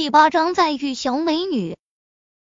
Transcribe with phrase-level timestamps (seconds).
[0.00, 1.76] 第八章再遇小美女。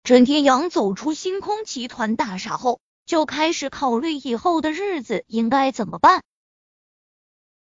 [0.03, 6.23] 陈天阳走出星空集团大厦后，就开始考虑以后的日子应该怎么办。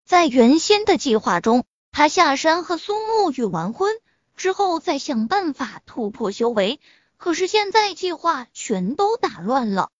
[0.04, 3.92] 在原先的计划中，他下山和苏沐雨完婚
[4.36, 6.78] 之后，再想办法突破修为。
[7.16, 9.90] 可是现在计划全都打乱了。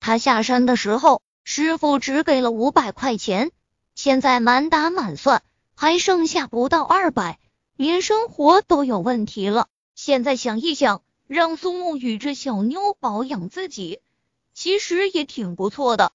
[0.00, 3.52] 他下山的时候，师傅只给了五百块钱，
[3.94, 5.42] 现在满打满算
[5.76, 7.38] 还剩下不到二百，
[7.80, 9.66] 连生活都有问题了。
[9.94, 14.02] 现在想一想，让苏沐雨这小妞保养自己，
[14.52, 16.12] 其实也挺不错的。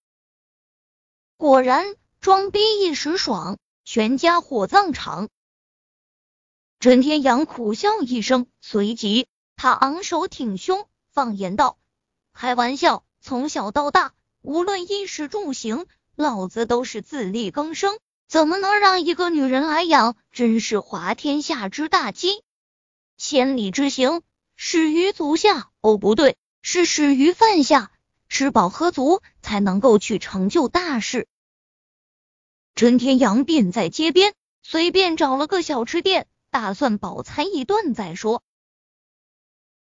[1.37, 5.27] 果然，装逼一时爽，全家火葬场。
[6.79, 9.25] 陈天阳苦笑一声，随即。
[9.55, 11.79] 他昂首挺胸，放言道
[12.31, 14.13] ：“开玩笑，从小到大，
[14.43, 17.97] 无论衣食住行，老子都是自力更生，
[18.27, 20.17] 怎么能让一个女人来养？
[20.31, 22.41] 真是滑天下之大稽！
[23.17, 24.23] 千里之行，
[24.55, 25.69] 始于足下。
[25.81, 27.91] 哦，不对，是始于饭下。
[28.27, 31.27] 吃饱喝足，才能够去成就大事。”
[32.75, 34.33] 陈天阳便在街边
[34.63, 38.41] 随便找了个小吃店，打算饱餐一顿再说。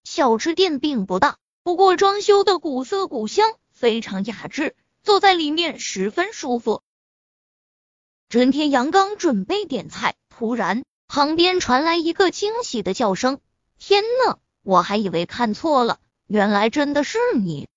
[0.04, 6.84] 小吃店并不大，不过装修的古色古香，非常雅致，坐在里面十分舒服。
[8.30, 13.40] 陈天阳刚准备点菜，突然旁边传来一个惊喜的叫声
[13.80, 17.70] ：“天呐，我还以为看错了，原来真的是你！”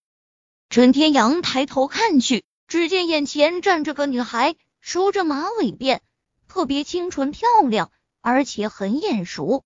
[0.68, 6.00] 陈天阳抬头看去，只见眼前站着个女孩，梳着马尾辫，
[6.48, 9.64] 特别清纯漂亮，而且很眼熟。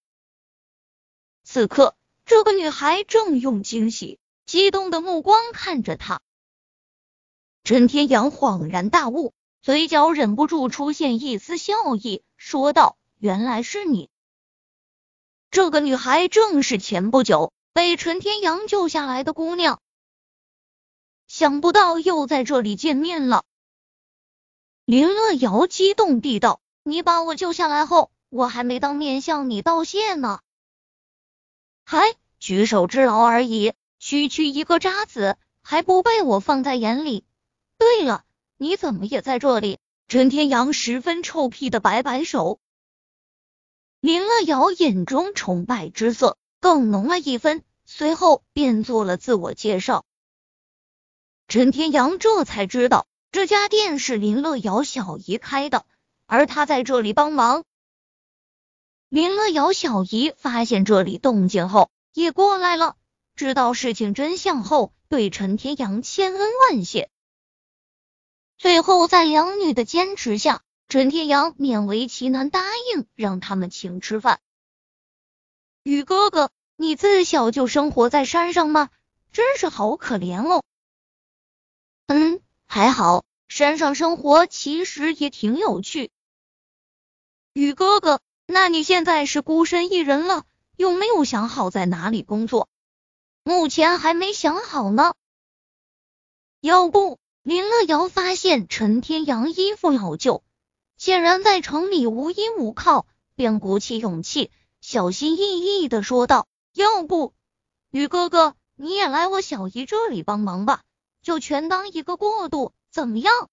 [1.45, 1.97] 此刻。
[2.27, 6.23] 这个女孩正用惊喜、激动的目光看着他，
[7.65, 14.11] 陈天阳恍然大悟，嘴角忍不住出现一丝笑意，说道：“原来是你。”
[15.51, 19.81] 这个女孩正是前不久被陈天阳救下来的姑娘，
[21.27, 23.43] 想不到又在这里见面了。
[24.85, 30.41] 林乐瑶激动地道：“你把我救下来后，我还没当面向你道谢呢。”
[31.87, 37.25] 还举手之劳而已，区区一个渣子还不被我放在眼里。
[37.79, 39.79] 对了，你怎么也在这里？
[40.07, 42.61] 陈天阳十分臭屁的摆摆手。
[44.01, 50.05] 林乐瑶眼中崇拜之色更浓了一分，随后便做了自我介绍。
[51.49, 55.87] 陈天阳这才知道这家店是林乐瑶小姨开的，
[56.27, 57.65] 而他在这里帮忙。
[59.09, 62.97] 林乐瑶小姨发现这里动静后，也过来了。
[63.37, 67.11] 知道事情真相后，对陈天阳千恩万谢。
[68.65, 72.63] 最后在两女的坚持下，陈天阳勉为其难答
[72.95, 74.41] 应让他们请吃饭。
[75.83, 78.89] 雨哥哥，你自小就生活在山上吗？
[79.33, 80.63] 真是好可怜哦。
[82.07, 86.11] 嗯，还好，山上生活其实也挺有趣。
[87.53, 88.23] 雨哥哥。
[88.47, 92.71] 那你现在是孤身一人了，有没有想好在哪里工作？
[93.43, 95.13] 目前还没想好呢。
[96.63, 100.43] 要不，林乐瑶发现陈天阳衣服老旧，
[100.97, 104.51] 显然在城里无依无靠，便鼓起勇气，
[104.81, 107.35] 小心翼翼的说道：“要不，
[107.91, 110.85] 宇哥哥你也来我小姨这里帮忙吧，
[111.21, 113.51] 就全当一个过渡，怎么样？”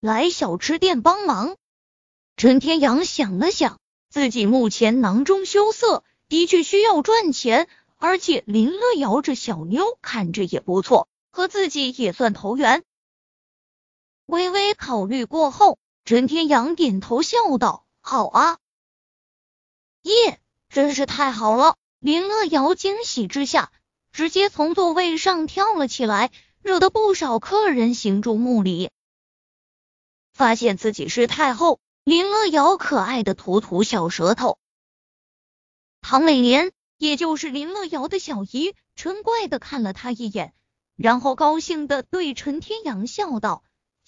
[0.00, 1.56] 来小吃店帮忙。
[2.38, 3.78] 陈天阳想了想。
[4.08, 12.82] 自己目前囊中羞涩，的确需要赚钱，而且林乐瑶这小妞看着也不错，和自己也算投缘。
[14.30, 18.58] 微微考虑过后，陈天阳点头笑道：“好啊，
[20.02, 23.70] 耶，真是太好了！”林乐瑶惊喜之下，
[24.12, 26.30] 直接从座位上跳了起来，
[26.62, 28.90] 惹得不少客人行注目礼。
[30.32, 31.80] 发现自己是太后。
[32.02, 34.58] 林乐瑶可爱的吐吐小舌头，
[36.00, 40.54] 唐美莲，也就是林乐瑶的小姨，嗔怪的看了他一眼，
[40.96, 43.62] 然后高兴的对陈天阳笑道：“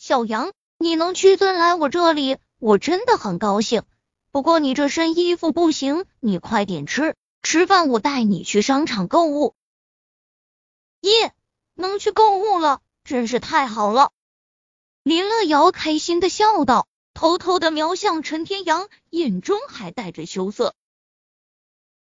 [0.05, 3.85] 小杨，你能屈尊来我这里，我真的很高兴。
[4.33, 9.55] 不过你这身衣服不行，你快点吃，吃饭我带你去商场购物。”
[11.03, 11.33] 耶，
[11.75, 14.11] 能去购物了，真是太好了！
[15.05, 16.89] 林乐瑶开心的笑道。
[17.15, 20.75] 偷偷的瞄向陈天阳，眼中还带着羞涩。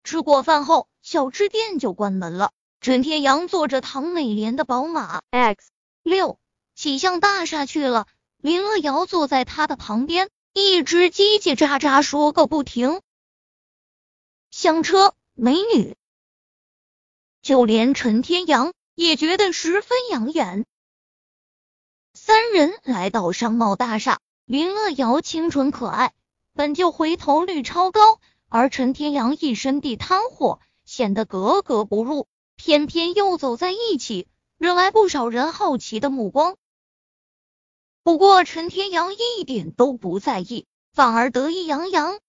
[0.04, 2.51] 吃过饭后，小吃店就关门了。
[2.81, 5.69] 陈天阳坐着唐美莲的宝马 X
[6.04, 6.38] 六，
[6.77, 8.06] 骑向大厦去了。
[8.38, 13.01] 林乐瑶坐在他的旁边，一直叽叽喳喳说个不停。
[14.51, 15.95] 香车、美女，
[17.41, 20.68] 就连陈天阳也觉得十分养眼。
[22.13, 26.13] 三人来到商贸大厦，林乐瑶清纯可爱，
[26.53, 28.19] 本就回头率超高，
[28.50, 34.27] 而陈天阳一身地摊货，显得格格不入，偏偏又走在一起，
[34.59, 36.56] 惹来不少人好奇的目光。
[38.07, 42.19] 不过陈天阳一点都不在意，反而得意洋洋。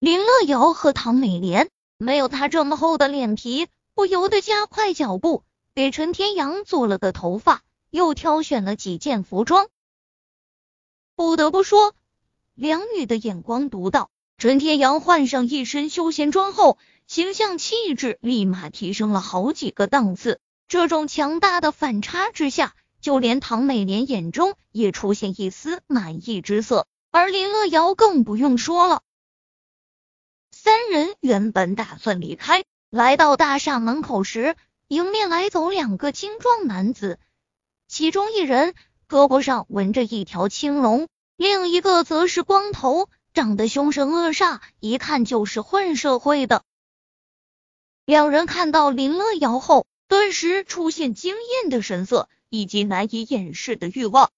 [0.00, 5.44] 林乐瑶和唐美莲没有他这么厚的脸皮，不由得加快脚步，
[5.76, 7.62] 给陈天阳做了个头发。
[7.90, 9.68] 又挑选了几件服装，
[11.14, 11.94] 不得不说，
[12.56, 14.10] 两女的眼光独到。
[14.38, 20.40] 陈天阳换上一身休闲装后，形象气质立马提升了好几个档次。
[20.66, 29.02] 这种强大的反差之下，就连唐美莲眼中也出现一丝满意之色，而林乐瑶更不用说了。
[30.50, 34.56] 三人原本打算离开，来到大厦门口时，
[34.86, 37.18] 迎面来走两个精壮男子。
[37.88, 38.74] 其中一人
[39.08, 46.62] 胳膊上纹着一条青龙，另一个则是光头，长得凶神恶煞，一看就是混社会的。
[48.04, 54.30] 两人看到林乐瑶后，顿时出现惊艳的神色以及难以掩饰的欲望。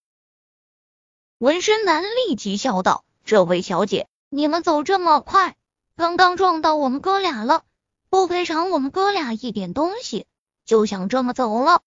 [1.39, 5.57] 纹身男立即笑道：“这位小姐，你们走这么快，
[5.97, 7.65] 刚刚撞到我们哥俩了，
[8.11, 10.27] 不赔偿我们哥俩一点东西，
[10.65, 11.83] 就想这么走了？”